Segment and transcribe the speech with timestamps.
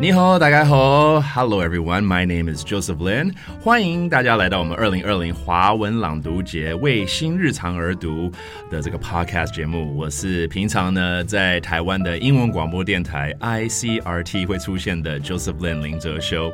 [0.00, 8.32] 你好，大家好，Hello everyone, my name is Joseph Lin，欢迎大家来到我们二零二零华文朗读节为新日常而读
[8.70, 9.94] 的这个 podcast 节目。
[9.94, 16.50] 我是平常呢在台湾的英文广播电台 ICRT 会出现的 Joseph Lin 林哲修。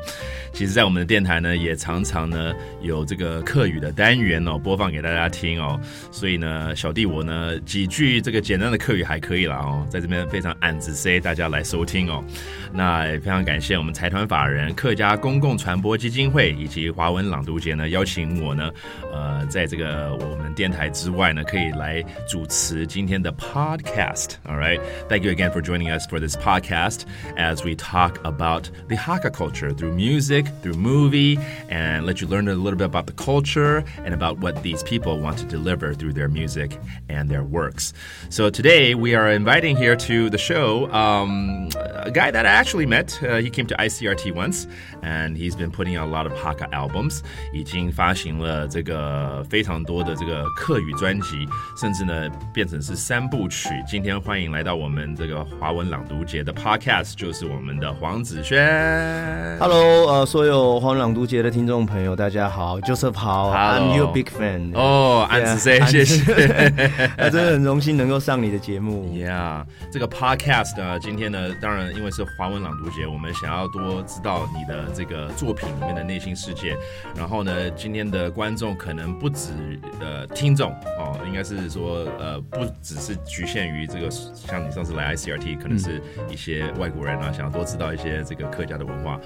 [0.53, 5.79] 其实，在我们的电台呢，也常常呢有这个课语的单元哦，播放给大家听哦。
[6.11, 12.25] 所以呢，小弟我呢几句这个简单的课语还可以了哦，在这边非常暗自 say 大家来收听哦。
[12.72, 18.71] 那非常感谢我们财团法人客家公共传播基金会以及华文朗读节呢，邀请我呢，
[19.11, 24.79] 呃，在这个我们电台之外呢，可以来主持今天的 podcast。All right,
[25.10, 27.01] thank you again for joining us for this podcast
[27.38, 31.38] as we talk about the Hakka culture through music, through movie,
[31.70, 35.20] and let you learn a little bit about the culture and about what these people
[35.20, 36.78] want to deliver through their music
[37.09, 37.94] and their works.
[38.30, 42.86] So today we are inviting here to the show um, a guy that I actually
[42.86, 43.02] met.
[43.26, 44.66] Uh, he came to ICRT once,
[45.02, 47.22] and he's been putting out a lot of Hakka albums.
[47.54, 51.48] 已经发行了这个非常多的这个客语专辑，
[51.80, 53.70] 甚至呢变成是三部曲。
[53.88, 59.58] 今天欢迎来到我们这个华文朗读节的 Podcast，就是我们的黄子轩。
[59.59, 64.72] Hello，呃，所有黄朗读节的听众朋友，大家好，Joseph 好 Hello I'm your big fan。
[64.76, 66.34] 哦，安子 C，安谢谢。
[67.17, 69.12] 呃，真的很荣幸能够上你的节目。
[69.14, 76.77] Yeah，这个 podcast 呢，今天呢，当然因为是华文朗读节， 我们想要多知道你的这个作品里面的内心世界。
[77.17, 89.19] 然后呢，今天的观众可能不止呃听众哦，应该是说呃不只是局限于这个，像你上次来 ICRT，可能是一些外国人啊，想要多知道一些这个客家的文化，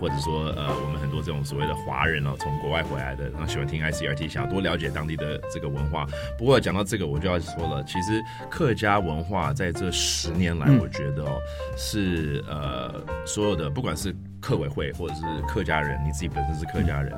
[0.00, 6.04] 或者说呃我们很多这种所谓的华人哦，从国外回来的，然后喜欢听 ICRT，想要多了解当地的这个文化。
[6.36, 11.38] 不过讲到这个，我就要说了，其实客家文化在这十年来，我觉得哦，
[11.76, 12.92] 是呃
[13.36, 17.12] 所有的不管是客委会或者是客家人，你自己本身是客家人，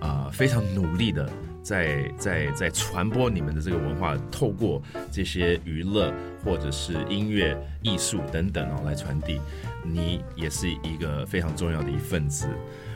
[0.00, 1.28] 啊、非常努力的
[1.64, 4.80] 在在在传播你们的这个文化，透过
[5.10, 6.14] 这些娱乐
[6.44, 9.40] 或者是音乐、艺术等等哦来传递。
[9.84, 12.46] 你也是一个非常重要的一份子。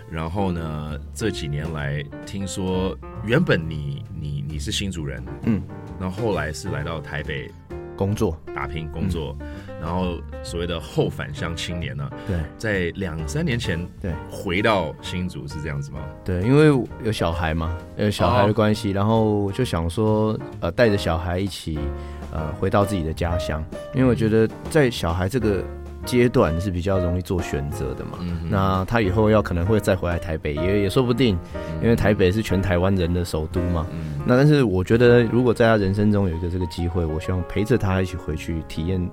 [0.08, 5.60] 然后呢，这几年来听说，原本你你你是新主人，嗯，
[5.98, 7.50] 然后后来是来到台北
[7.98, 9.36] 工作，打拼工作，
[9.80, 12.38] 然后所谓的后返乡青年呢，对。
[12.56, 14.12] 在两三年前对。
[14.30, 15.98] 回到新竹是这样子吗？
[16.24, 16.66] 对，因为
[17.02, 21.76] 有小孩嘛，有小孩的关系，然后就想说，呃，带着小孩一起，
[22.32, 25.64] 呃，回到自己的家乡，因为我觉得在小孩这个
[26.08, 28.18] 阶段是比较容易做选择的嘛。
[28.22, 31.38] 嗯那他以后要可能会再回来台北，也也说不定，
[31.82, 33.86] 因为台北是全台湾人的首都嘛。
[33.92, 39.10] 嗯那但是我觉得，如果在他人生中有一个这个机会，我希望陪着他一起回去体验，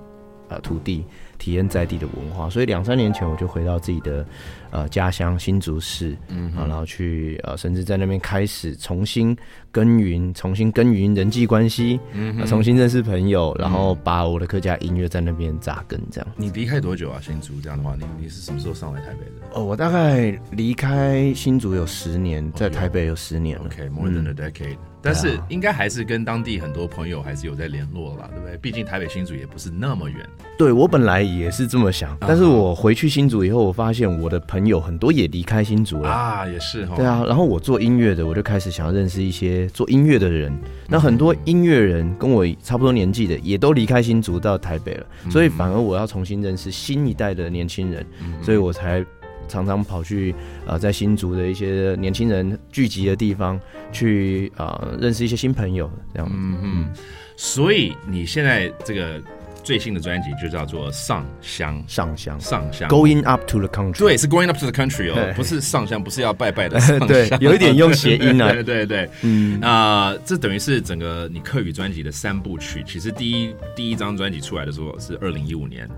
[0.48, 1.04] 呃，土地，
[1.38, 2.48] 体验在地的文化。
[2.50, 4.26] 所以两三年前我就回到自己的
[4.70, 9.36] 呃家乡新竹市，嗯啊，然后去呃，甚至在那边开始重新
[9.70, 16.28] 耕耘，重新耕耘人际关系，嗯呃重新认识朋友，然后把我的客家音乐在那边扎根，这样。
[16.36, 17.20] 你离开多久啊？
[17.20, 23.64] 新竹这样的话，你你是什么时候上来台北的哦，我大概离开新竹有十年，在台北有十年了。
[23.66, 28.56] ？OK，more、than a decade、但是应该还是跟当地很多朋友还是有在联络啦，对不对？
[28.58, 30.18] 毕竟台北新竹也不是那么远。
[30.58, 36.08] 对我本来也是这么想，但是我回去新竹以后，我发现我的朋友很多也离开新竹了。
[36.08, 36.94] 啊，也是哈。
[36.96, 40.52] 对啊，然后我做音乐的，我就开始想要认识一些做音乐的人。
[40.88, 48.06] 那很多音乐人跟我差不多年纪的，也都离开新竹到台北了，所以反而我要重新认识新一代的年轻人，
[48.42, 49.04] 所以我才
[49.48, 50.34] 常常跑去
[50.66, 53.60] 呃在新竹的一些年轻人聚集的地方
[53.92, 56.28] 去啊、呃认识一些新朋友，这样。
[56.32, 56.88] 嗯嗯，
[57.36, 59.20] 所以你现在这个
[59.66, 62.88] 最新的专辑就叫做《上香》，上香上香。
[62.88, 63.98] ，Going up to the country。
[63.98, 67.08] 对，是 going up to the country 哦，不是上香，不是要拜拜的上香。
[67.08, 72.84] 对有一点用谐音啊 对对对，嗯，那、这等于是整个你客语专辑的三部曲。
[72.86, 75.88] 其实第一第一张专辑出来的时候是二零一五年，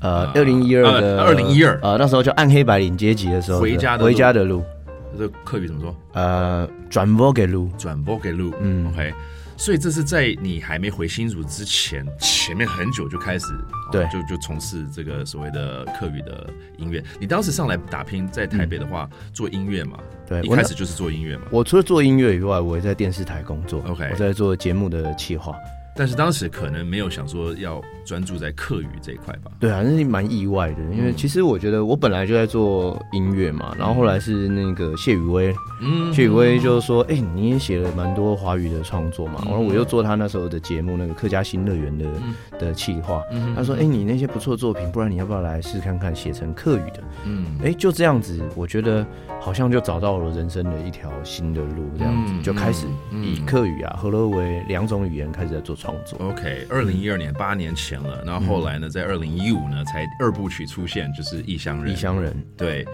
[0.00, 4.64] 呃，二零一二的二零一二呃，那时候叫暗黑白领阶级的时候，回家的路回家的路，
[5.18, 5.94] 这个客语怎么说？
[6.14, 9.12] 呃，转播给路，转播给路，嗯，OK。
[9.58, 17.02] 所以这是在你还没回新竹之前，前面很久就开始，哦对就就从事这个所谓的客语的音乐。
[17.20, 21.46] 你当时上来打拼，在台北的话、做音乐嘛，对一开始就是做音乐嘛。
[21.50, 25.54] 我除了做音乐以外，我也在电视台工作 OK 我在做节目的企划。
[25.98, 29.50] 但是当时可能没有想说要专注在课语这一块吧。
[29.58, 35.52] 对啊，那是蛮意外的，因为其实我觉得我本来就在做音乐嘛，然后后来是那个谢宇威，
[35.82, 42.06] 嗯谢宇威就说：“哎、你也写了蛮多华语的创作嘛。”嗯然后我又做他那时候的节目，那个客家新乐园的
[42.60, 43.22] 的企划。
[43.32, 49.04] 嗯他说：“哎、你那些不错的作品，不然你要不要来试看看写成客语的？”嗯哎、就这样子，我觉得
[49.40, 56.18] 好像就找到了人生的一条新的路，这样子、嗯就开始嗯以客语啊、和乐为两种语言开始在做创作。
[56.28, 61.92] OK，二零一二年八年前了，然后后来呢，在二零一五呢才二部曲出现，就是《异乡人》。
[61.96, 62.86] 异乡人对，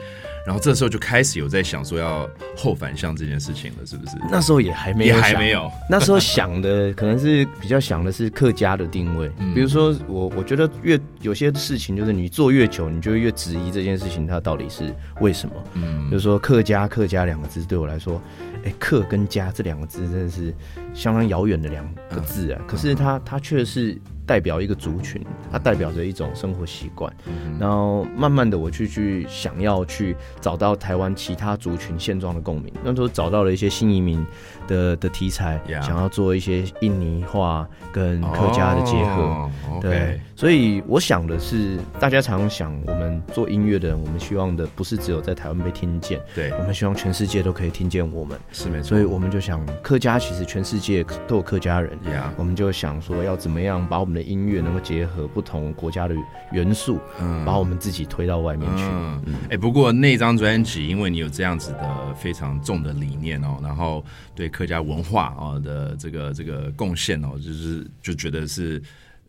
[0.47, 4.17] 然后这时候就开始有在想说要后反向这件事情了，是不是？
[4.31, 5.71] 那时候也还没有也还没有。
[5.89, 15.55] 那时候想的可能是比较想的是客家的定位，嗯比如说我我觉得越有些事情就是你做越久，你就会越质疑这件事情它到底是为什么。
[15.75, 18.21] 嗯就是说客家客家两个字对我来说，
[18.65, 20.55] 哎、客跟家这两个字真的是
[20.93, 27.13] 相当遥远的两个字啊，可是它它却是代表一个族群，它代表着一种生活习惯。
[27.59, 34.25] 然后慢慢的，我去去想要去找到台湾其他族群现状的共鸣，那时候找到了一些新移民
[34.67, 39.23] 的的题材想要做一些印尼话跟客家的结合。
[39.23, 39.51] 哦
[39.81, 48.39] 对所以我想的是，大家常想，我们做音乐的人，我们希望的不是只有在台湾被听见，对，我们希望全世界都可以听见我们。
[48.51, 48.89] 是没错。
[48.89, 56.15] 所以我们就想，客家其实全世界都有客家人，Yeah，我们就想说，要怎么样把我们的音乐能够结合不同国家的
[56.53, 57.45] 元素，嗯。
[57.45, 58.85] 把我们自己推到外面去。
[58.85, 68.81] 嗯，哎、不过那张专辑，因为你有这样子的非常重的理念哦，然后对客家文化哦的这个这个贡献哦，就是就觉得是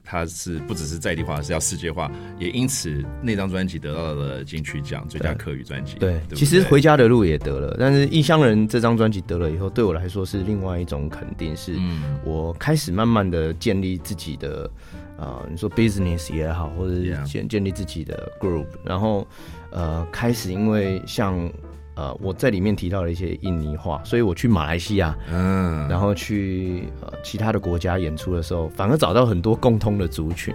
[0.06, 5.96] 它是不只是在地化，是要世界化，也因此那张专辑得到了金曲奖最佳客语专辑。
[5.98, 12.19] 对，对对，其实回家的路也得了，但是《异乡人》这张专辑得了以后，对我来说是另外一种肯定，是嗯。
[12.24, 14.69] 我开始慢慢的建立自己的，
[15.18, 19.28] 呃，你说 business 也好，或者是建建立自己的 group，然后
[19.72, 21.51] 呃，开始因为像
[21.96, 30.54] 呃我在里面提到了一些印尼话，所以我去马来西亚，嗯，然后去呃其他的国家演出的时候，反而找到很多共通的族群。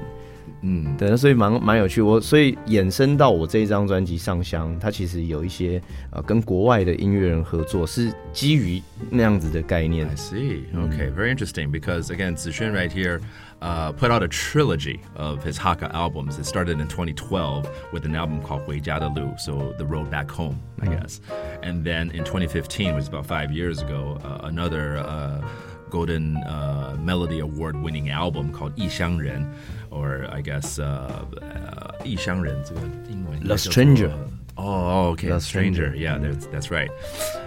[0.63, 2.03] 嗯对，所以蛮蛮有趣。
[2.03, 10.15] 我所以衍生到我这一张专辑《上香》，它其实有一些呃跟国外的音乐人合作，是基于那样子的概念 I。
[10.17, 10.65] see.
[10.75, 11.71] Okay, very interesting.
[11.71, 13.21] Because again, Zixuan right here
[13.63, 16.39] uh, put out a trilogy of his Hakka albums.
[16.39, 20.31] It started in 2012 with an album called Wei Jia Lu, so The Road Back
[20.31, 20.93] Home, I hmm.
[20.93, 21.21] guess.
[21.63, 25.47] And then in 2015, which is about five years ago, uh, another uh,
[25.91, 29.53] Golden uh, Melody Award winning album called Yi Xiang Ren,
[29.91, 34.17] or I guess uh, uh, Yi Xiang Ren, Lost Stranger.
[34.63, 35.29] Oh, okay.
[35.29, 35.91] The stranger.
[35.91, 35.97] Stranger.
[35.97, 36.91] Yeah, that's that's right.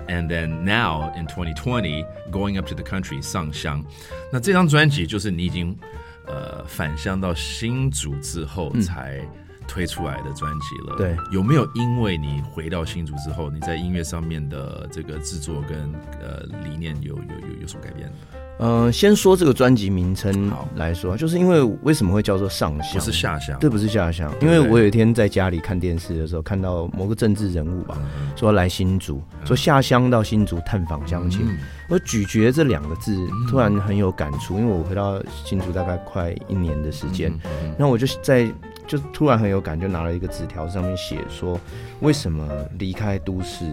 [0.07, 3.83] And then now in 2020, going up to the country 上香，
[4.31, 5.77] 那这张专辑就是你已经
[6.25, 9.21] 呃返乡到新竹之后才
[9.67, 10.97] 推出来的专辑了。
[10.97, 18.11] 对，有没有因为你回到新竹之后，你在音乐上面的这个制作跟呃理念有有有有所改变？
[18.59, 20.67] 呃，先说这个专辑名称好。
[20.75, 22.93] 来说，就是因为为什么会叫做上香？
[22.93, 28.31] 不是下乡，对，不是下乡，因为我有一天在家里看电视的时候，看到某个政治人物吧，嗯。
[28.35, 31.41] 说来新竹，说下乡到新竹探访乡亲。
[31.43, 31.57] 嗯。
[31.89, 33.15] 我咀嚼这两个字，
[33.49, 38.49] 突然很有感触，因为我回到新竹大概快一年的时间，嗯那我就在
[38.87, 41.59] 就突然很有感，就拿了一个纸条，上面写说，
[42.01, 42.47] 为什么
[42.79, 43.65] 离开都市，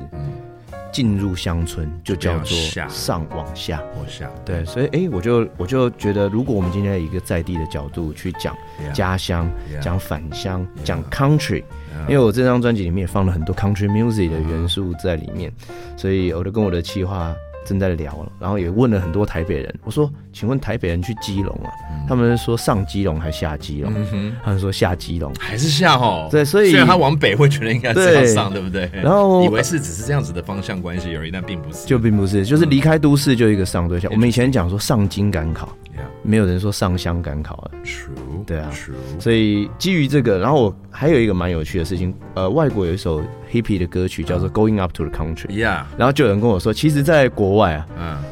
[0.93, 2.57] 进入乡村就叫做
[2.89, 3.83] 上往下。
[3.97, 4.31] 往下。
[4.45, 8.57] 对，所以哎、我就我就觉得，如果我们今天以一个在地的角度去讲
[8.93, 9.51] 家乡
[9.81, 12.09] 讲返乡、讲 country，Yeah。
[12.09, 15.53] 因为我这张专辑里面也放了很多 country music 的元素在里面，
[15.97, 21.71] 所以我就跟我的企划正在聊了，然后也问了很多台北人，我说，请问台北人去基隆啊？
[22.09, 23.93] 他们说上基隆还下基隆？
[24.13, 25.33] 嗯，他们说下基隆。
[25.39, 26.29] 还是下哦。
[26.31, 28.91] 对所以虽然他往北会觉得应该是要对上，对不对？
[28.93, 31.87] 然后以为是只是这样子的方向关系而已，但并不是。
[31.87, 34.11] 就并不是，就是离开都市就一个上对象。
[34.13, 35.69] 我们以前讲说上京赶考
[36.23, 37.71] 没有人说上香赶考了。
[37.85, 38.30] true.
[38.47, 38.93] 对啊 true.
[39.21, 48.23] 所以基于这个，然后我还有一个蛮有趣的事情，呃，外国有一首 hippie 的歌曲叫做《Going Up to the Country》，Yeah，然后就有人跟我说，其实，在国外啊嗯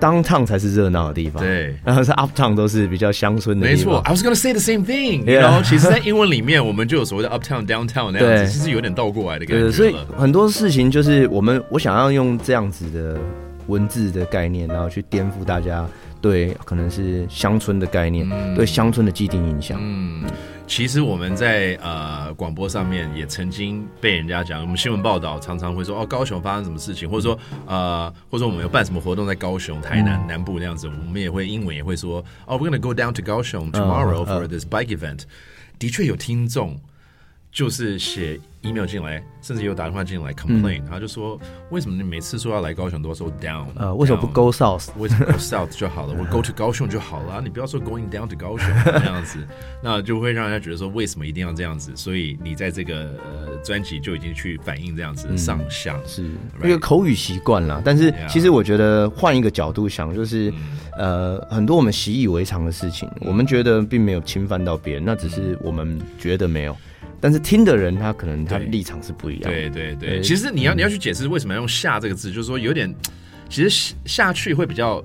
[0.00, 1.76] ，，downtown 才是热闹的地方，，对。
[1.84, 5.24] 然后是 uptown 都是比较乡村的地方，没错，I was gonna say the same thing。
[5.24, 9.94] Yeah 然后其实，在英文里面，我们就有所谓的 uptown、downtown 那样子，其实有点倒过来的感对，所以。
[10.16, 13.18] 很多事情就是我们我想要用这样子的
[13.68, 15.86] 文字的概念，然后去颠覆大家
[16.22, 19.78] 对可能是乡村的概念，对乡村的既定印象。
[19.82, 20.22] 嗯，
[20.66, 35.24] 其实我们在呃广播上面也曾经被人家讲，我们新闻报道常常会说哦高雄发生什么事情，或者说呃或者说我们有办什么活动在高雄、台南、南部那样子，我们也会英文也会说哦，we're gonna go down to 高雄 tomorrow for this bike event。
[35.78, 36.78] 的确有听众
[37.52, 43.66] 就是写 email 进来，甚至有打电话进来 complain，然后就说为什么你每次说要来高雄都要说 down？
[43.76, 44.88] 呃，为什么不 go south？
[44.96, 46.14] 为什么 go south 就好了？
[46.18, 49.38] 我 go to 高雄就好了，你不要说 going down to 高雄这样子，
[49.82, 51.92] 那就会让人家觉得说为什么一定要这样子？
[51.94, 56.24] 所以你在这个呃专辑就已经去反映这样子的上相，是
[56.64, 57.82] 一个口语习惯啦。
[57.84, 60.50] 但是其实我觉得换一个角度想，就是
[60.96, 66.74] 呃很多我们习以为常的事情，我们觉得并没有侵犯到别人，那只是我们觉得没有。
[67.22, 69.50] 但是听的人他可能他立场是不一样。
[69.50, 72.92] 对对对，其实你要你要去解释为什么要用下这个字，就是说有点，
[73.48, 75.02] 其实下去会比较，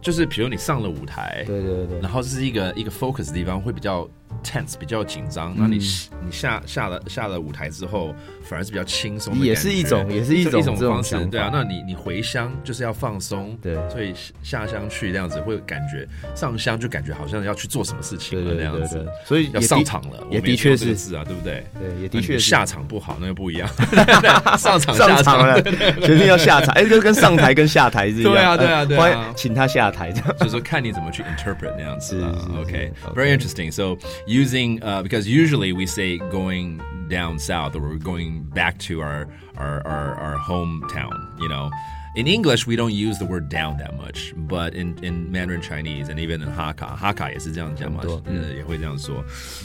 [0.00, 4.08] 就是比如你上了舞台，对对对，然后这是一个一个 focus 的地方会比较。
[4.42, 5.78] Tense 比较紧张，那你
[6.24, 11.50] 你下下了下了舞台之后，反而是比较轻松，也是一种也是一种一种方式，对啊。
[11.52, 21.64] 那你你回乡就是要放松，对，所以下乡去这样子会感觉上乡就感觉好像要去做什么事情了那样子，所以要上场了，也的确是是啊，对不对？
[21.78, 23.68] 对，也的确下场不好，那就不一样。
[24.58, 32.22] 上场上场了，决定要下台，哎，就跟上台跟下台是一样，对啊对啊对啊，请他下台，就是说看你怎么去 interpret 那样子。
[32.58, 33.70] OK，very interesting.
[33.70, 39.01] So using uh because usually we say going down south or we're going back to
[39.01, 39.27] our,
[39.57, 41.69] our, our, our hometown, you know.
[42.15, 46.09] In English, we don't use the word down that much, but in, in Mandarin Chinese
[46.09, 49.23] and even in Hakka, Hakka 也是这样讲嘛，呃，也会这样说.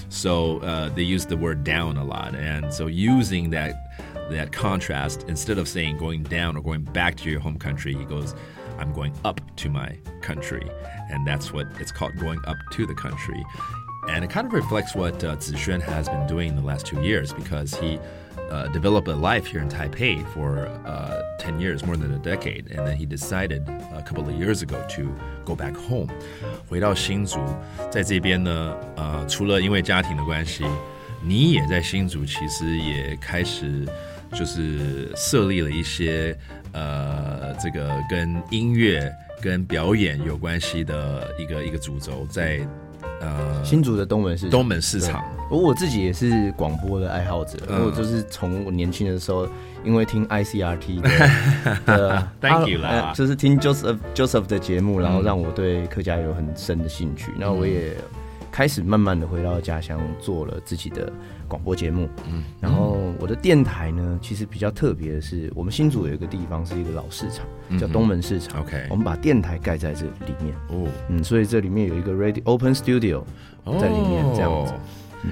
[0.09, 3.75] So uh, they use the word down a lot, and so using that
[4.31, 8.05] that contrast instead of saying going down or going back to your home country, he
[8.05, 8.35] goes,
[8.79, 10.69] "I'm going up to my country,"
[11.11, 13.45] and that's what it's called, going up to the country.
[14.09, 17.01] And it kind of reflects what uh, Zixuan has been doing in the last two
[17.03, 17.99] years because he
[18.51, 22.71] uh, developed a life here in Taipei for uh, 10 years, more than a decade.
[22.71, 25.13] And then he decided a couple of years ago to
[25.45, 26.09] go back home.
[26.69, 27.41] 回到新竹，
[27.91, 30.65] 在这边呢，呃，除了因为家庭的关系，
[31.23, 33.85] 你也在新竹，其实也开始
[34.33, 36.37] 就是设立了一些
[36.73, 39.13] 呃，这个跟音乐、
[39.43, 42.61] 跟表演有关系的一个一个主轴，在
[43.22, 49.48] 呃，新竹的东门市东门市场，我我自己也是广播的爱好者，我就是从我年轻的时候，
[49.84, 51.00] 因为听 ICRT
[51.86, 57.96] 的，Thank you 啦，就是听 Joseph Joseph 的节目，然后让我对客家有很深的兴趣，然后我也
[58.52, 61.12] 开始慢慢的回到家乡，做了自己的。
[61.48, 67.46] 广播节目，嗯，然后我的电台呢，其实比较特别的是，我们新竹有一个地方是一个老市场，
[67.78, 68.62] 叫东门市场。
[68.62, 73.26] OK，我们把电台盖在这里面，哦，嗯，所以这里面有一个 Ready Open Studio
[73.66, 74.74] 在里面，这样子。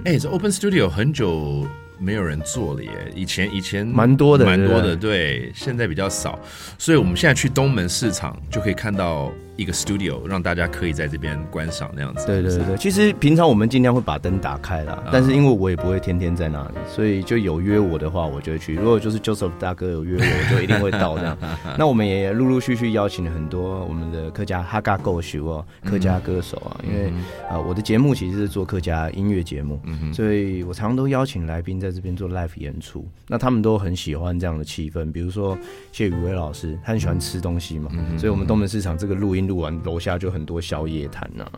[0.04, 1.66] 哎，这 Open Studio 很久。
[2.00, 6.40] 没有人做了耶，以前以前蛮多的，蛮多的，对，现在比较少，
[6.78, 12.26] 所以我们现在去东门市场就可以看到一个 studio，让大家可以在这边观赏那样子。
[12.26, 18.76] 对对对，其实平常我们尽量会把灯打开啦，但是因为我也不会天天在那里，所以就有约我的话，我就会去。
[18.76, 21.38] 如果就是 Joseph 大哥有约我，我就一定会到这样。
[21.78, 27.12] 那我们也陆陆续续邀请了很多我们的客家哈嘎够秀哦，客家歌手啊，因为
[27.50, 29.82] 啊我的节目其实是做客家音乐节目，
[30.14, 31.89] 所以我常常都邀请来宾在。
[31.90, 35.12] 在这边做 live 演出，那他们都很喜欢这样的气氛。
[35.12, 35.58] 比如说
[35.92, 41.50] 谢宇威老师，他很喜欢吃东西嘛，所以我们东门市场这个录音录完，楼下就很多宵夜摊呐，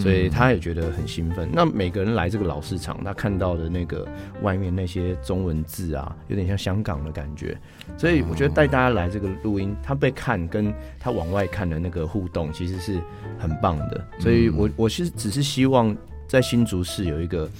[0.00, 1.48] 所以他也觉得很兴奋。
[1.52, 4.06] 那每个人来这个老市场，他看到的那个
[4.42, 7.58] 外面那些中文字啊，有点像香港的感觉。
[7.96, 13.00] 所以我觉得带大家来这个录音，他被看跟他往外看的那个互动，其实是
[13.38, 14.06] 很棒的。
[14.20, 15.96] 所以我我其实只是希望
[16.28, 17.50] 在新竹市有一个。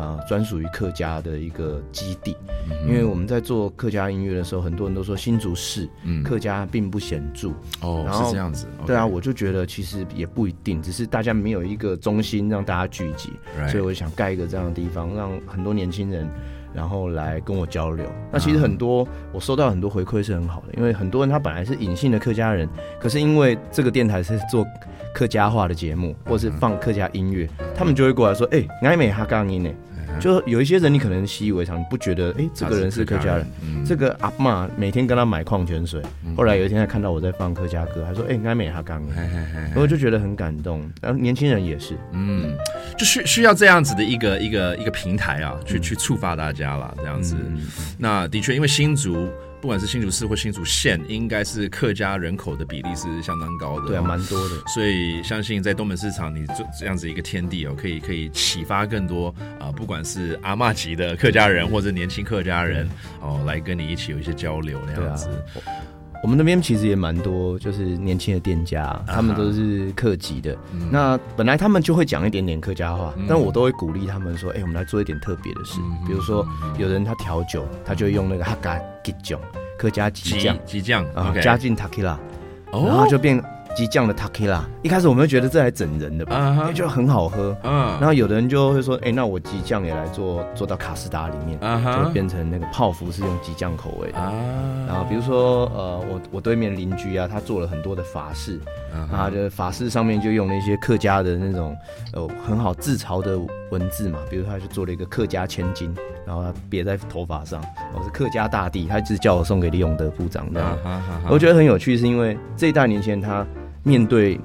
[0.00, 2.34] 啊，专属于客家的一个基地，
[2.86, 5.86] 因为我们在做客家音乐的时候，很多人都说新竹市
[6.24, 7.50] 客家并不显著。
[7.82, 8.66] 哦，是这样子。
[8.86, 13.30] 对啊，我就觉得其实也不一定，只是大家没有一个中心让大家聚集，
[13.68, 16.26] 所以我想盖一个这样的地方，让很多年轻人
[16.72, 18.06] 然后来跟我交流。
[18.32, 22.66] 那其实很多我收到很多回馈是很好的，因为很多人他本来是隐性的客家人，
[22.98, 24.66] 可是因为这个电台是做
[25.12, 29.70] 客家话的节目，或是放客家音乐，他们就会过来说：“哎，爱美哈刚音呢。”
[30.18, 32.34] 就有一些人，你可能习以为常，你不觉得？
[32.38, 33.46] 哎，这个人是客家人，
[33.86, 36.02] 这个阿妈每天跟他买矿泉水。
[36.36, 39.02] 后来有一天他看到我在放客家歌，他说：“哎，该美他刚。”
[39.76, 40.90] 我就觉得很感动。
[41.00, 42.56] 然后年轻人也是，嗯，
[42.98, 47.36] 就需需要这样子的一个一个一个平台啊，去去触发大家了，这样子。
[47.98, 49.28] 那的确，因为新竹。
[49.60, 54.56] 不管是新竹市或新竹县，应该是客家人口的比例是相当高的，对啊，蛮多的。
[54.66, 62.88] 所以相信在东门市场，你这这样子一个天地哦，可以可以启发更多啊，不管是阿嬷级的客家人或者年轻客家人
[63.20, 65.28] 哦，来跟你一起有一些交流那样子。
[66.22, 70.56] 我们那边其实也蛮多，就是年轻的店家，他们都是客籍的。
[70.90, 76.46] 那本来他们就会讲一点点客家话，但我都会鼓励他们说：“哎，我们来做一点特别的事，比如说
[76.78, 79.40] 有人他调酒，他就用那个哈嘎吉酱，
[79.78, 82.18] 客家吉酱，吉酱啊，加进塔 q 拉，
[82.70, 83.42] 然后就变。”
[83.76, 87.56] 激酱的 Takila，一开始我们会觉得这还整人的吧，就很好喝。
[87.62, 94.18] 嗯，然后有的人就会说，哎，那我激酱也来做，做到卡斯达里面，就变成那个泡芙是用激酱口味的。
[94.86, 98.60] 然后比如说，呃，我我对面邻居啊，他做了很多的法式，
[99.10, 101.76] 然后就法式上面就用了一些客家的那种
[102.12, 103.38] 呃很好自嘲的
[103.70, 105.94] 文字嘛，比如他就做了一个客家千金，
[106.26, 107.62] 然后他别在头发上，
[107.94, 110.60] 我是客家大帝，他一直叫我送给李永德部长的。
[111.28, 113.46] 我觉得很有趣，是因为这一代年轻人他。
[113.82, 114.38] 面对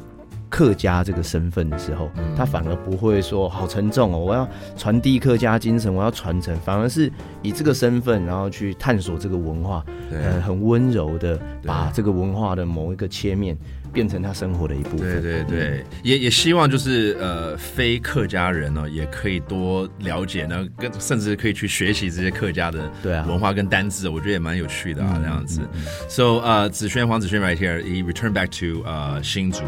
[0.49, 7.11] 客家这个身份的时候，他反而不会说好沉重哦，我要传递客家精神，我要传承，反而是
[7.41, 13.57] 以这个身份，然后去探索这个文化，呃，很温柔的把这个文化的某一个切面。
[13.95, 15.21] 变成他生活的一部分。
[15.21, 25.61] 对对对，也也希望就是呃，非客家人呢，也可以多了解呢，跟甚至可以去学习这些客家的对文化跟单字，我觉得也蛮有趣的啊，这样子。
[26.09, 29.61] So 呃，子轩黄子轩 right here, he returned back to 呃新竹。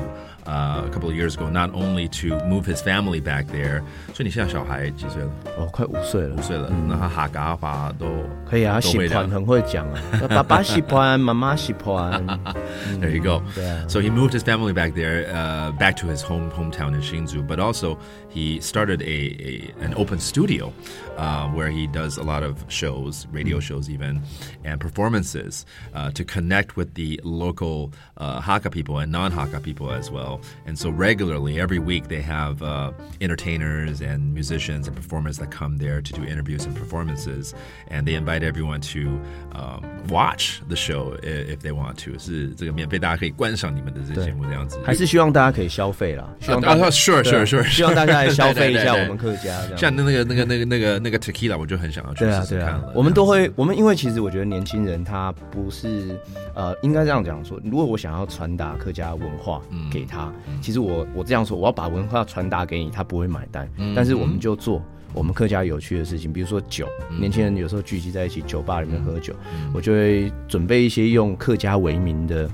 [0.46, 3.82] uh, a couple of years ago, not only to move his family back there。
[4.12, 5.30] 所以你现在小孩几岁了？
[5.58, 6.36] 哦，快五岁了。
[6.36, 8.06] 五岁了，那他哈嘎话都
[8.48, 10.00] 可以啊，喜欢很会讲啊。
[10.28, 12.24] 爸爸喜欢，妈妈喜欢。
[13.00, 13.42] There you go.
[13.88, 17.46] So he moved his family back there, uh, back to his home hometown in Hsinchu,
[17.46, 17.98] but also
[18.28, 20.72] he started a, a an open studio
[21.16, 24.22] uh, where he does a lot of shows, radio shows even,
[24.64, 30.10] and performances uh, to connect with the local uh, Hakka people and non-Hakka people as
[30.10, 30.40] well.
[30.66, 35.78] And so regularly, every week, they have uh, entertainers and musicians and performers that come
[35.78, 37.54] there to do interviews and performances,
[37.88, 39.20] and they invite everyone to
[39.52, 42.18] um, watch the show if they want to.
[42.18, 44.78] 是这个免费，大家可以观赏你们的这个节目这样子。
[44.84, 49.60] 还是希望大家可以消费啦，希望大家 sure sure sure，希望大家来消费一下我们客家。
[49.76, 52.91] 像那个那个那个那个那个 tequila，我就很想要去试试看了。
[52.93, 56.19] 我们都会，我们因为其实我觉得年轻人他不是
[56.53, 59.61] 呃，应该这样讲说，如果我想要传达客家文化
[59.91, 60.33] 给他。
[60.61, 63.69] 其实我我这样说，我要把文化传达给你，他不会买单。
[63.95, 64.81] 但是我们就做
[65.13, 66.87] 我们客家有趣的事情，比如说酒，
[67.19, 69.33] 年轻人有时候聚集在一起酒吧里面喝酒，
[69.73, 72.49] 我就会准备一些用客家为名的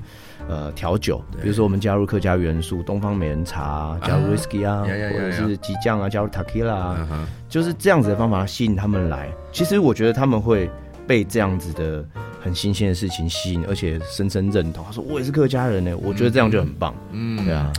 [0.48, 9.30] 呃调酒，比如说我们加入客家元素，东方美人茶，加入 whisky 啊，或者是鸡酱啊，加入 tequila 啊，就是这样子的方法吸引他们来。
[9.52, 10.70] 其实我觉得他们会
[11.06, 12.04] 被这样子的。
[12.44, 14.84] 很新鲜的事情吸引，而且深深认同。
[14.84, 17.72] 他说：“我也是客家人呢，我觉得这样就很棒。”嗯，对啊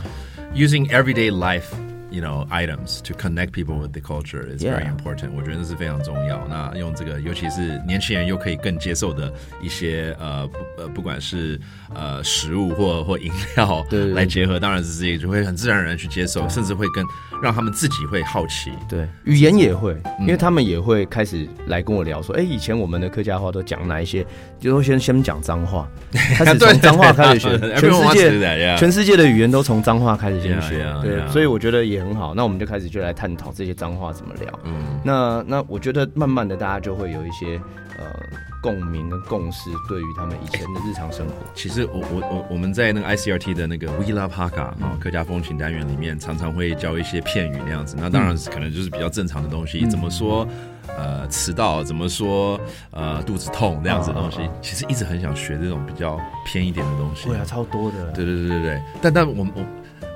[0.56, 1.70] ，using everyday life。
[2.16, 5.32] You know items to connect people with the culture is very important。
[5.36, 6.46] 我觉得这是非常重要。
[6.48, 11.60] 那用这个，尤其是年轻人又可以更接受的一些呃不呃不管是
[11.94, 17.04] 呃食物或或饮料来结合，当然是自己就会很自然而然去接受，甚至会跟
[17.42, 18.72] 让他们自己会好奇。
[18.88, 24.26] 对，语言也会，因为他们也会开始来跟我聊说，哎，以前我们的客家话都讲哪一些，
[24.58, 25.86] 就说先先讲脏话，
[26.38, 30.86] 开始从脏话开始学， 全世界全世界的语言都从脏话开始先学。
[31.02, 32.05] 对，所以我觉得也。
[32.06, 34.60] 也很好，那我们就开始就来探讨这些脏话怎么聊。
[34.64, 37.60] 嗯，那那我觉得慢慢的大家就会有一些
[37.98, 38.04] 呃
[38.62, 41.34] 共鸣跟共识，对于他们以前的日常生活。
[41.54, 47.96] 其实我我我我们在那个 ICRT 的那个 We Love Hakka 啊客家风情单元里面，常常会教一些片语那样子。
[47.98, 50.46] 那当然是可能就是比较正常的东西，怎么说
[50.96, 52.58] 呃迟到，怎么说
[52.90, 54.38] 呃肚子痛那样子的东西。
[54.60, 57.28] 其实一直很想学这种比较偏一点的东西。
[57.28, 58.10] 对啊，超多的。
[58.12, 58.82] 对对对对对。
[59.00, 59.64] 但但我我。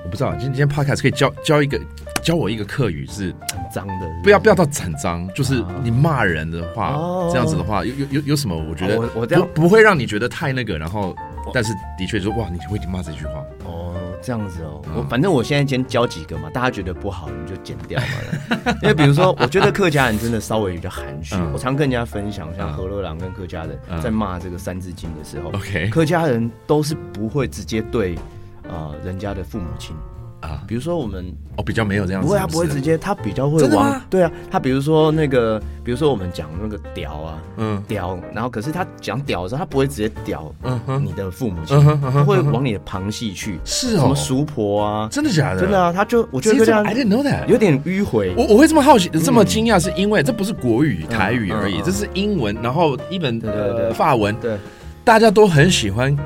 [0.05, 1.81] 我不知道，今天 podcast 可以教教一个
[2.23, 6.97] 教我一个课语是很脏的，不要不要到很脏，就是你骂人的话，
[7.31, 8.57] 这样子的话，有有有有什么？
[8.57, 11.15] 我觉得我我这样不会让你觉得太那个，然后
[11.53, 13.45] 但是的确说哇，你会骂这句话？
[13.65, 28.19] 哦，这样子哦，我反正我现在先教几个嘛，大家觉得不好你就剪掉嘛， 因为比如说，我觉得客家人真的稍微比较含蓄，我常跟人家分享，像何乐郎跟客家人在骂这个三字经的时候，OK，客家人都是不会直接对。
[28.69, 29.95] 啊，人家的父母亲。
[30.41, 45.61] 啊，比如说我们哦，比较没有这样，不会，他不会直接，他比较会往对啊，他比如说那个，比如说我们讲那个屌啊，嗯，屌，然后可是他讲屌的时候，他不会直接屌，嗯哼，你的父母亲，他会往你的旁系去，是哦，什么叔婆啊，真的假的？
[45.61, 48.33] 真的啊，他就我觉得这样，I didn't know that，有点迂回。
[48.35, 54.57] 我我会这么好奇，这么惊讶，是因为这不是国语台语而已，这是英文，然后一本呃法文，对。
[55.03, 56.17] 大家都很喜欢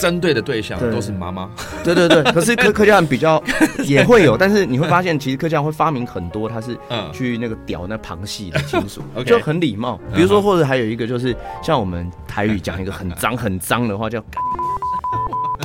[0.00, 1.48] 针对的对象都是妈妈，
[1.84, 3.42] 对对对， 可是客客家人比较
[3.84, 7.08] 也会有，但是你会发现，其实客家人会发明很多，他是嗯。
[7.12, 10.00] 去那个屌那旁系的亲属 就很礼貌。
[10.14, 14.24] 比如说，或者还有一个就是像我们台语讲一个很脏很脏的话叫，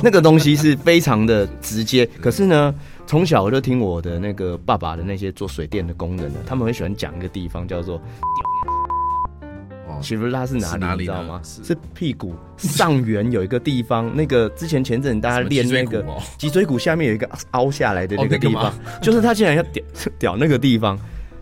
[0.02, 2.04] 那个东西是非常的直接。
[2.20, 2.74] 可是呢，
[3.06, 7.98] 从小我就听我的那个爸爸的那些做水电的工人呢，他们很喜欢讲一个地方叫做
[9.96, 10.00] 哦。
[10.02, 11.40] 其实它是哪里，是哪里你知道吗？
[11.42, 11.64] 是。
[11.64, 16.04] 是屁股上缘有一个地方，那个之前前阵大家 练那个
[16.38, 19.82] 脊椎骨下面有一个凹下来的那个地方，就是他竟然要屌
[20.18, 20.98] 屌那个地方。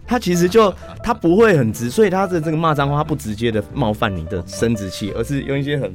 [0.07, 5.93] 他其实就他不会很直，所以他的这个骂脏话，他不直接的冒犯你的生殖器，而是用一些很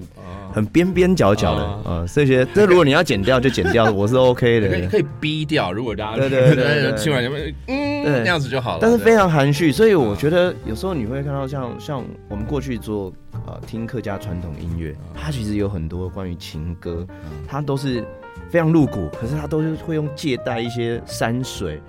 [0.53, 1.81] 很边边角角的哦。
[1.85, 2.45] 呃这些。
[2.53, 4.69] 这如果你要剪掉就剪掉，我是 OK 的。
[4.69, 13.13] 可以可以逼掉，如果大家对对对 对对听完有没有嗯那样子就好了，但是非常含蓄，所以我觉得有时候你会看到像像我们过去做
[13.45, 17.05] 呃听客家传统音乐，它其实有很多关于情歌，
[17.47, 18.03] 它都是
[18.49, 21.79] 非常露骨，可是它都是会用借带一些山水，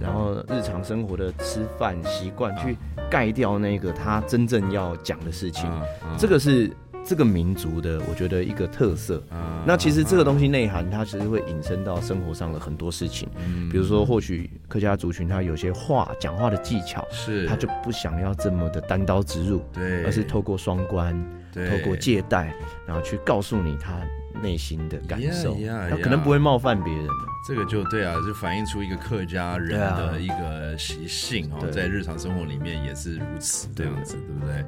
[0.00, 2.76] 然后日常生活的吃饭习惯去
[3.10, 5.70] 盖掉那个他真正要讲的事情。
[6.16, 6.70] 这个是
[7.04, 9.22] 这个民族的，我觉得一个特色。
[9.30, 13.68] 嗯那其实这个东西内涵，它其实会引申到生活上的很多事情，嗯。
[13.68, 17.46] 比如说或许客家族群他有些话讲话的技巧，是。
[17.46, 21.14] 他就不想要这么的单刀直入，对，而是透过双关，
[21.52, 22.54] 透过借贷，
[22.86, 24.00] 然后去告诉你他
[24.42, 25.56] 内心的感受。
[26.02, 27.26] 可能不会冒犯别人啊。
[27.46, 31.70] 这个就对啊，就反映出一个客家人的一个习性哦，对。
[31.70, 34.34] 在日常生活里面也是如此这样子，对。
[34.34, 34.64] 不对？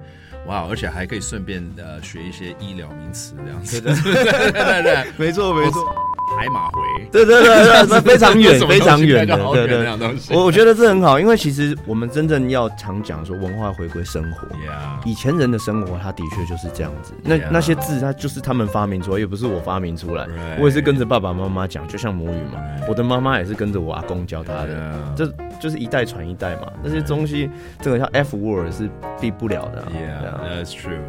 [0.47, 3.95] 哇，而且还可以顺便呃学一些医疗名词这样子，对。
[3.95, 5.95] 对对 对，没错没错，
[6.37, 9.87] 海马回，对对对对，非常远 非常远的对对。
[10.37, 14.49] 我我觉得这很好，因为其实我们真正要常讲说文化回归生活。
[15.05, 17.13] 以前人的生活，他的确就是这样子。
[17.23, 20.27] 那那些字，它就是他们发明出来，也不是我发明出来。
[20.59, 22.61] 我也是跟着爸爸妈妈讲，就像母语嘛。
[22.89, 25.27] 我的妈妈也是跟着我阿公教他的这
[25.61, 26.73] 就是一代传一代嘛。
[26.83, 28.89] 那些东西，这个叫 F word 是
[29.21, 29.89] 避不了的啊。
[29.91, 31.01] 对 Yeah, 啊 that's true.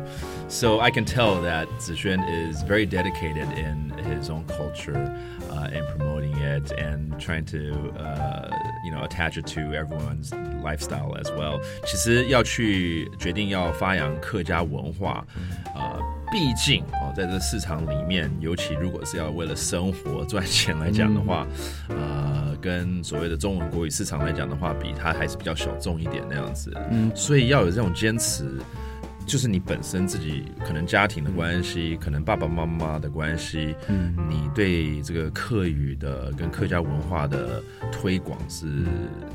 [0.50, 5.13] So I can tell that Zixuan is very dedicated in his own culture
[5.50, 7.58] uh, and promoting it and trying to,
[7.98, 8.50] uh,
[8.86, 10.32] you know, attach it to everyone's
[10.64, 11.60] lifestyle as well.
[11.86, 15.26] 其实要去决定要发扬客家文化，
[15.76, 16.00] 呃，
[16.32, 21.46] 毕竟哦，在这市场里面，尤其如果是要为了生活赚钱来讲的话，
[21.90, 26.72] 呃，跟所谓的中文国语市场来讲的话，比它还是比较小众一点那样子。
[26.92, 28.46] 嗯，所以要有这种坚持。
[29.26, 38.68] 就是你本身自己可能家庭的关系，可能爸爸妈妈的关系，嗯，你对这个客语的跟客家文化的推广是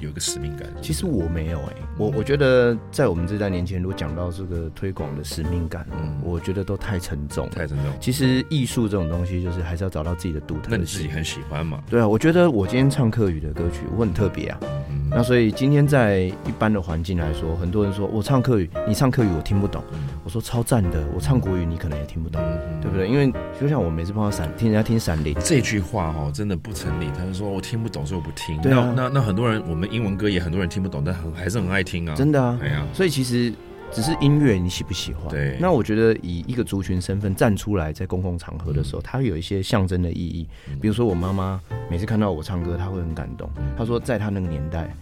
[0.01, 0.69] 有一个使命感。
[0.81, 7.49] 其实我没有哎、我我觉得在我们这代年轻人，如果讲到这个推广的使命感，嗯我觉得都太沉重。
[7.51, 7.87] 太沉重。
[8.01, 11.83] 其实艺术这种东西，就是还是要找到自己的独特那你自己很喜欢嘛？
[11.89, 14.59] 对啊，我觉得我今天唱客语的歌曲，我很特别啊。
[14.91, 19.78] 嗯那所以今天在一般的环境来说，很多人说我唱客语，你唱客语我听不懂。
[20.25, 23.09] 我说超赞的，我唱国语你可能也听不懂，嗯对不对？
[23.09, 27.07] 因为就像我每次碰到闪，听人家听闪灵，这句话哦，真的不成立。
[27.17, 28.61] 他就说我听不懂，所以我不听。
[28.61, 32.15] 对啊那那那很多人，我们英文歌也很多人听不懂，但很还是很爱听啊。
[32.15, 32.59] 真的啊。
[32.63, 33.53] 哎呀，所以其实
[33.91, 35.29] 只是音乐你喜不喜欢？
[35.29, 40.47] 对那我觉得以一个族群身份站出来，在公共场合的时候，它会有一些象征的意义。
[40.81, 41.61] 比如说我妈妈
[41.91, 43.51] 每次看到我唱歌，她会很感动。
[43.77, 44.95] 她说在她那个年代。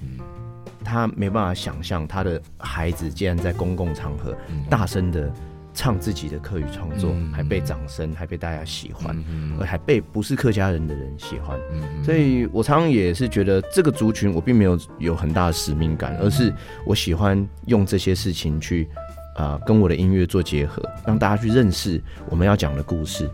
[0.86, 4.32] 她没办法想象他的孩子竟然在公共场合
[4.70, 5.28] 大声的
[5.74, 7.32] 唱自己的客语创作，嗯。
[7.32, 11.58] 还被掌声，还被大家喜欢，嗯而还被不是客家人的人喜欢。
[11.72, 16.54] 嗯所以我常常也是觉得这个族群我并没有有很大的使命感，而是
[16.86, 19.05] 我喜欢用这些事情去啊、
[19.36, 23.30] 呃跟我的音乐做结合，让大家去认识我们要讲的故事。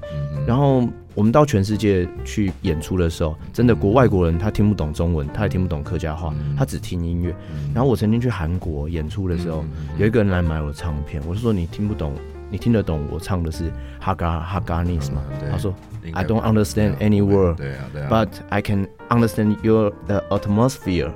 [0.46, 7.34] 然后我们到全世界去演出的时候，真的国外国人他听不懂中文，他也听不懂客家话，他只听音乐。
[7.74, 9.64] 然后我曾经去韩国演出的时候，
[9.98, 12.12] 有一个人来买我的唱片，我就说你听不懂。
[12.52, 15.24] 你听得懂我唱的是哈嘎哈嘎尼斯吗？
[15.40, 15.74] 对他说
[16.12, 18.08] I don't understand any word, 对啊，对啊。
[18.10, 21.10] but I can understand your the atmosphere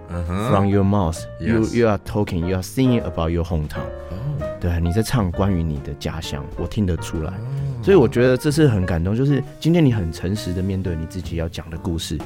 [0.49, 1.19] from your mouth.
[1.39, 3.85] You you are talking, you are singing about your hometown.
[4.11, 4.17] 哦
[4.59, 7.33] 对啊，你在唱关于你的家乡，我听得出来。
[7.83, 12.19] 所以我觉得这是很感动，就是今天你很诚实的面对你自己要讲的故事，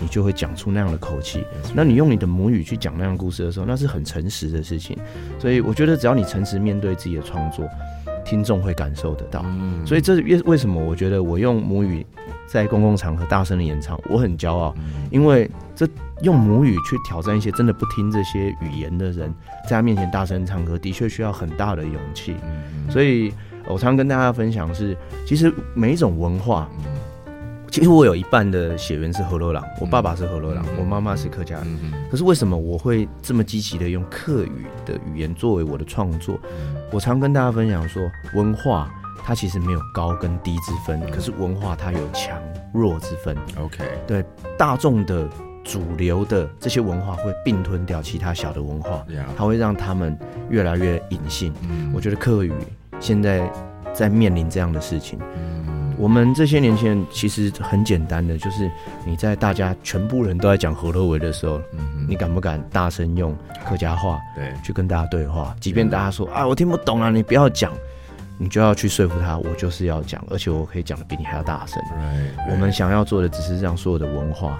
[0.00, 1.42] 你就会讲出那样的口气。
[1.74, 4.96] 那你用你的母语去讲那样故事的时候，那是很诚实的事情。
[5.38, 7.66] 所以我觉得只要你诚实面对自己的创作，
[8.28, 9.42] 听众会感受得到。
[9.46, 12.04] 嗯所以这为为什么我觉得我用母语
[12.46, 14.74] 在公共场合大声的演唱，我很骄傲，
[15.10, 15.88] 因为这
[16.22, 19.32] 用母语去挑战一些真的不听这些语言的人，
[19.64, 22.36] 在他面前大声唱歌，的确需要很大的勇气。
[22.90, 23.32] 所以
[23.66, 26.68] 我常跟大家分享是，其实每一种文化，
[27.70, 31.66] 其实我有一半的血缘是河洛郎，我爸爸是河洛郎，我妈妈是客家人。
[32.10, 36.40] 可是为什么我会这么积极的用客语的语言作为我的创作？
[36.90, 38.90] 我常跟大家分享说，文化
[39.24, 42.40] 它其实没有高跟低之分，可是文化它有强
[42.72, 43.36] 弱之分。
[43.58, 44.24] OK，对
[44.56, 45.28] 大众的。
[45.64, 49.04] 主流的这些文化会并吞掉其他小的文化
[49.36, 51.52] 它会让他们越来越隐性。
[51.60, 52.50] 嗯我觉得客语
[52.98, 53.52] 现在
[53.92, 55.18] 在面临这样的事情。
[55.36, 55.67] 嗯
[55.98, 58.70] 我们这些年轻人其实很简单的，就是
[59.04, 63.36] 你在大家全部人都在讲河洛维的时候，嗯你敢不敢大声用
[63.68, 65.54] 客家话对去跟大家对话？
[65.60, 67.72] 即便大家说啊我听不懂啊，你不要讲，
[68.38, 71.82] 你就要去说服他，我就是要讲，而且我可以讲的比你还要大声。
[71.82, 74.56] ，Right，我们想要做的只是让所有的文化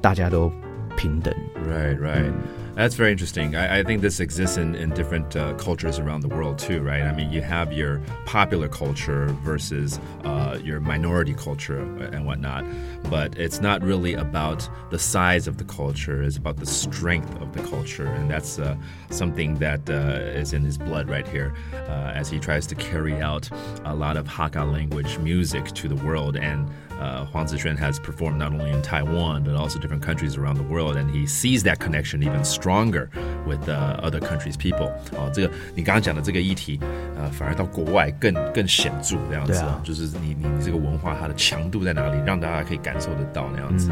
[0.00, 0.50] 大家都
[0.96, 1.34] 平等。
[1.68, 2.32] Right, right.
[2.78, 3.56] That's very interesting.
[3.56, 7.02] I, I think this exists in, in different uh, cultures around the world too, right?
[7.02, 12.64] I mean, you have your popular culture versus uh, your minority culture and whatnot,
[13.10, 17.52] but it's not really about the size of the culture, it's about the strength of
[17.52, 18.06] the culture.
[18.06, 18.76] And that's uh,
[19.10, 23.20] something that uh, is in his blood right here uh, as he tries to carry
[23.20, 23.50] out
[23.86, 26.36] a lot of Hakka language music to the world.
[26.36, 30.56] And uh, Huang Zixuan has performed not only in Taiwan but also different countries around
[30.56, 33.08] the world, and he sees that connection even stronger
[33.46, 34.90] with uh, other countries' people.
[35.16, 36.80] 哦，这个你刚刚讲的这个议题，
[37.16, 43.90] 呃，反而到国外更更显著这样子啊就是你你你这个文化它的强度在哪里，让大家可以感受得到那样子。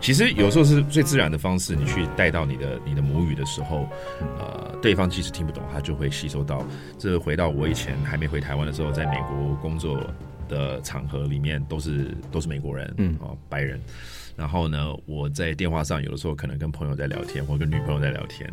[0.00, 3.88] 其实有时候是最自然的方式，你去带到你的你的母语的时候，
[4.38, 6.64] 呃，对方即使听不懂，他就会吸收到。
[6.98, 9.98] 这回到我以前还没回台湾的时候，在美国工作
[10.50, 13.80] 的场合里面，都是都是美国人，嗯，哦，白人。
[14.36, 18.50] 然后呢，我在电话上有的时候可能跟朋友在聊天，或跟女朋友在聊天，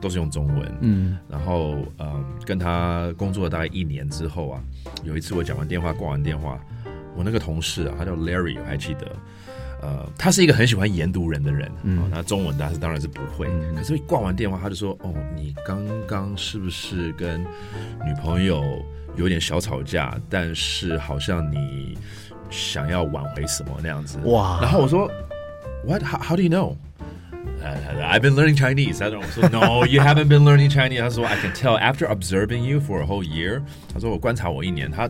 [0.00, 0.72] 都是用中文。
[0.80, 4.62] 嗯，然后嗯，跟他工作了大概一年之后啊，
[5.04, 6.60] 有一次我讲完电话挂完电话，
[7.16, 9.16] 我那个同事啊，他叫 Larry，我还记得。
[9.82, 17.40] 呃，他是一个很喜欢研读人的人，嗯，那中文他是当然是不会，可是挂完电话他就说，哦，你刚刚是不是跟
[18.04, 18.62] 女朋友
[19.16, 20.18] 有点小吵架？
[20.28, 21.96] 但是好像你
[22.50, 25.10] 想要挽回什么那样子，哇然后我说
[25.86, 26.02] ，What?
[26.02, 26.76] How, how do you know?
[27.62, 28.98] Uh, I've been learning Chinese.
[28.98, 31.00] 他说我说 No, you haven't been learning Chinese.
[31.00, 33.62] 他说 I can tell after observing you for a whole year.
[33.92, 35.08] 他说我观察我一年，他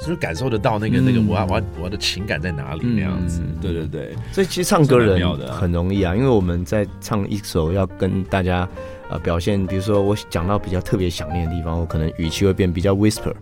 [0.00, 3.42] 就是感受得到那个、那个我要我要我的情感在哪里那样子。
[3.60, 8.66] 对对对，所以其实唱歌人很容易啊，因为我们在唱一首要跟大家
[9.10, 13.34] 呃表现，比如说我讲到比较特别想念的地方，我可能语气会变比较 whisper，、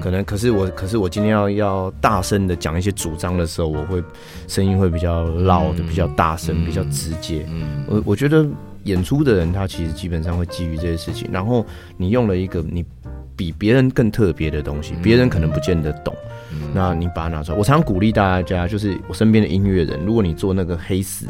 [0.00, 4.02] 可能可是我可是我今天要要大声的讲一些主张的时候，我会
[4.48, 7.46] 声音会比较 loud，、比较大声，比较直接。
[7.48, 7.84] 嗯。
[7.86, 8.44] 我我觉得
[8.84, 11.64] 演出的人他其实基本上会基于这些事情，然后
[11.96, 12.84] 你用了一个你
[13.36, 16.14] 比别人更特别的东西，别人可能不见得懂，
[16.74, 17.58] 那你把它拿出来。
[17.58, 21.26] 我常常鼓励大家，就是我身边的音乐人，如果你做那个黑死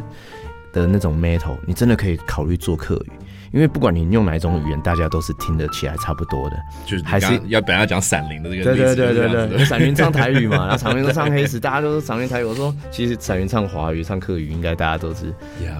[0.71, 3.11] 的那种 metal，你真的可以考虑做客语。
[3.53, 6.55] 因为不管你用哪一种语言，大家都是听得起来差不多的。
[6.87, 12.43] 就是还是要本来要讲闪灵的这个对对对对闪云唱台语嘛，然后常云都唱黑死，大家都是常云台语。
[12.43, 15.31] 我说其实闪云唱华语、唱客语，应该大家都是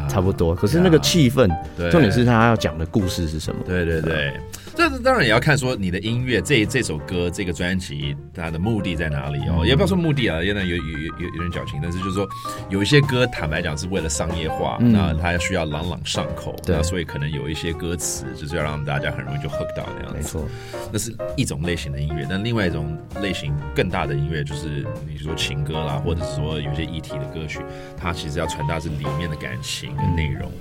[0.08, 0.54] 差不多。
[0.54, 3.62] 可是那个气氛，对重点是他要讲的故事是什么。
[3.66, 4.32] 对对对，
[4.76, 12.28] 这当然也要看说你的音乐这这首歌这个专辑它的目的在哪里哦，也不要说目的啊，有点有有有有点矫情，但是就是说
[12.70, 16.76] 有一些歌坦白讲是为了商业化，那它需要朗朗上口，对。
[16.76, 20.16] 那所以可能有一些歌词就是要让大家很容易就 hook 到那样子。
[20.16, 20.48] 没错，
[20.92, 27.60] 那是一种类型的音乐，但另外一种类型更大的音乐就是你说情歌啦，或者是说有些议题的歌曲，
[27.96, 30.52] 它其实要传达是里面的感情跟内容。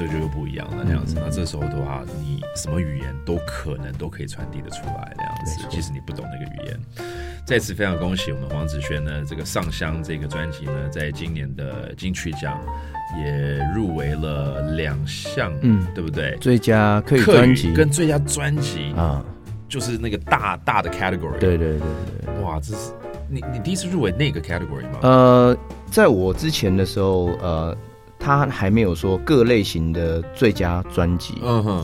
[0.00, 1.14] 这就又不一样了，那样子。
[1.20, 5.66] 那这时候的话，你什么语言都可能都可以传递的出来，那样子。
[5.68, 6.80] 即使你不懂那个语言。
[7.44, 12.58] 再次非常恭喜我们黄子轩呢，这个《上香》这个专辑呢，在今年的金曲奖
[13.18, 16.34] 也入围了两项，嗯，对不对？
[16.40, 19.22] 最佳客语跟最佳专辑啊，
[19.68, 21.36] 就是那个大大的 category。
[21.38, 21.80] 对对对
[22.24, 22.42] 对。
[22.42, 22.90] 哇，这是
[23.28, 25.00] 你你第一次入围那个 category 吗？
[25.02, 25.54] 呃，
[25.90, 27.76] 在我之前的时候，呃，
[28.20, 31.34] 他还没有说各类型的最佳专辑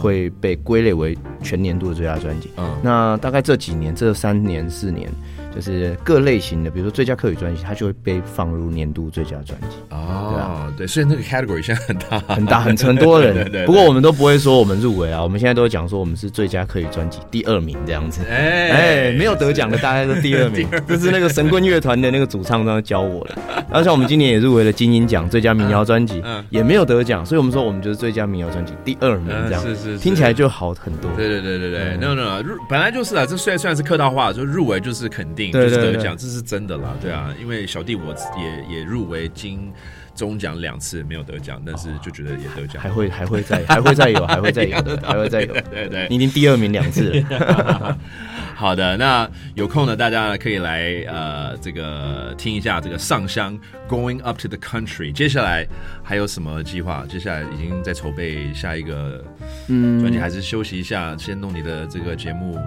[0.03, 2.51] 会被归类为全年度的最佳专辑。
[2.59, 5.11] 嗯那大概这几年，这三年四年，
[5.57, 12.19] 就是各类型的，比如说最佳客语专辑，它就会被放入年度最佳专辑，哦，对，所以那个 category 现在很大。
[12.29, 13.33] 很大很很多人。
[13.35, 13.67] 对对对。
[13.67, 18.21] 不过我们都不会说我们入围啊，我们现在都会讲说我们是最佳客语专辑第二名这样子。
[18.29, 23.37] 哎哎，没有得奖的大概是 第二名，这是那个神棍乐团的那个主唱这样教我的。
[23.71, 29.99] 然后像我们今年也入围了金鹰奖最佳民谣专辑，嗯也没有得奖，所以我们说我们就是最佳民谣专辑第二名这样，是是是。
[29.99, 31.11] 听起来就好很多。
[31.17, 31.81] 对对对对对。
[31.97, 39.73] 嗯，no no，入本来就是啊，这虽然虽然是客套话，就入围就是肯定，对对对就是得奖，这是真的啦，对啊，因为小弟我也也入围金
[40.15, 45.53] 中奖两次没有得奖，但是就觉得也得奖还，会还会再还会再有，还会再有 的，还会再有。
[45.71, 47.99] 对对你已经第二名两次了，
[48.57, 55.13] 好的，那有空呢，大家可以来呃这个听一下这个上香 Going Up to the Country。
[55.13, 55.67] 接下来
[56.03, 57.05] 还有什么计划？
[57.07, 59.23] 接下来已经在筹备下一个
[59.69, 62.59] 嗯专辑，还是休息一下，先弄你的这个节目？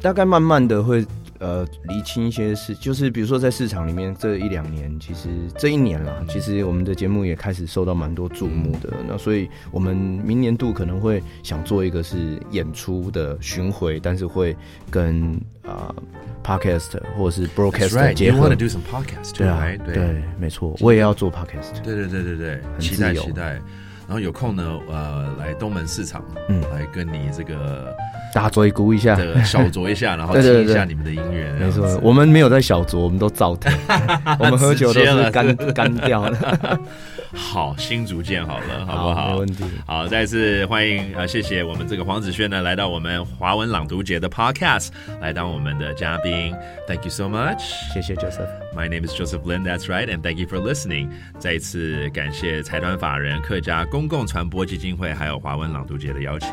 [0.00, 1.04] 大概慢慢的会
[1.38, 8.92] 呃厘清一些事，就是比如说在市场里面这一两年，其实这一年啦，其实我们的节目也开始受到蛮多注目的。
[9.06, 14.56] 那所以我们明年度可能会想做一个是演出的巡回，但是会
[14.90, 15.94] 跟啊、
[16.42, 18.56] podcast 或者是 broadcast Right, 结 you want to。
[18.56, 21.82] do some podcast, 对啊对，没错，我也要做 podcast。
[21.84, 23.60] 对对对对对，很期待期待。
[24.08, 27.94] 然后有空呢，呃，来东门市场，嗯来跟你这个
[28.34, 31.52] 大追鼓一下，的小酌一下，然后 听一下你们的音乐。
[31.60, 33.70] 没错我们没有在小酌，我们都照听，
[34.40, 36.80] 我们喝酒都是干干掉的，
[37.36, 39.46] 好，新竹见好了，好不没好问？
[39.46, 39.64] 题。
[39.86, 44.88] 好，再次欢迎呃，谢谢我们这个黄子轩呢，来到我们华文朗读节的 Podcast
[45.20, 46.54] 来当我们的嘉宾。
[46.86, 47.60] Thank you so much.
[47.92, 48.67] 谢谢 Joseph。
[48.77, 49.63] My name is Joseph Lin.
[49.63, 51.09] That's right, and thank you for listening.
[51.39, 56.51] 再一次感谢财团法人客家公共传播基金会还有华文朗读节的邀请。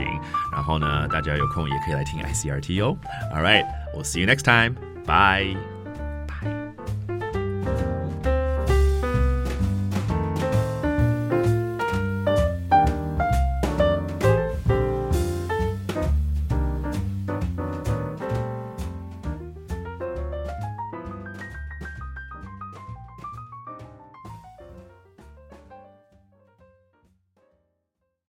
[0.53, 2.97] 然后呢，大家有空也可以来听 ICRT 哦。
[3.35, 4.75] All right, we'll see you next time.
[5.07, 5.74] Bye.